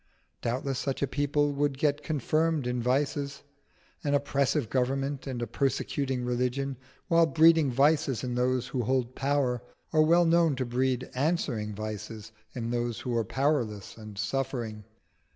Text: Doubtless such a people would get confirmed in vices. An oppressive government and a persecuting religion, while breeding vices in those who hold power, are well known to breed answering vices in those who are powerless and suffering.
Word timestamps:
Doubtless 0.41 0.79
such 0.79 1.03
a 1.03 1.07
people 1.07 1.53
would 1.53 1.77
get 1.77 2.01
confirmed 2.01 2.65
in 2.65 2.81
vices. 2.81 3.43
An 4.03 4.15
oppressive 4.15 4.67
government 4.67 5.27
and 5.27 5.43
a 5.43 5.45
persecuting 5.45 6.25
religion, 6.25 6.75
while 7.07 7.27
breeding 7.27 7.69
vices 7.69 8.23
in 8.23 8.33
those 8.33 8.69
who 8.69 8.81
hold 8.81 9.13
power, 9.13 9.61
are 9.93 10.01
well 10.01 10.25
known 10.25 10.55
to 10.55 10.65
breed 10.65 11.07
answering 11.13 11.75
vices 11.75 12.31
in 12.55 12.71
those 12.71 13.01
who 13.01 13.15
are 13.15 13.23
powerless 13.23 13.95
and 13.95 14.17
suffering. 14.17 14.85